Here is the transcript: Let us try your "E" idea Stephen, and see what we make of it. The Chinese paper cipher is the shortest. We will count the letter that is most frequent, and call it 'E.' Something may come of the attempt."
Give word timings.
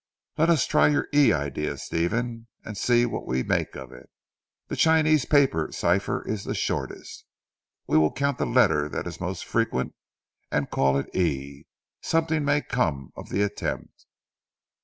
Let 0.35 0.49
us 0.49 0.65
try 0.65 0.87
your 0.87 1.07
"E" 1.13 1.31
idea 1.31 1.77
Stephen, 1.77 2.47
and 2.65 2.75
see 2.75 3.05
what 3.05 3.27
we 3.27 3.43
make 3.43 3.75
of 3.75 3.91
it. 3.91 4.09
The 4.67 4.75
Chinese 4.75 5.25
paper 5.25 5.71
cipher 5.71 6.27
is 6.27 6.43
the 6.43 6.55
shortest. 6.55 7.23
We 7.85 7.99
will 7.99 8.11
count 8.11 8.39
the 8.39 8.47
letter 8.47 8.89
that 8.89 9.05
is 9.05 9.21
most 9.21 9.45
frequent, 9.45 9.93
and 10.49 10.71
call 10.71 10.97
it 10.97 11.15
'E.' 11.15 11.67
Something 12.01 12.43
may 12.43 12.61
come 12.63 13.11
of 13.15 13.29
the 13.29 13.43
attempt." 13.43 14.07